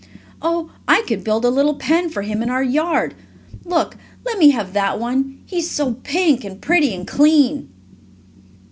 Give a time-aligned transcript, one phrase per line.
[0.41, 3.13] "Oh, I could build a little pen for him in our yard.
[3.63, 7.69] Look, let me have that one, he is so pink and pretty and clean."